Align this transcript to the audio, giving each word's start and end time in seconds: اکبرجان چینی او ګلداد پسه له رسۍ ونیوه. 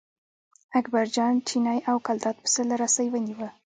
اکبرجان 0.79 1.33
چینی 1.47 1.77
او 1.89 1.97
ګلداد 2.05 2.37
پسه 2.43 2.61
له 2.69 2.75
رسۍ 2.83 3.07
ونیوه. 3.09 3.49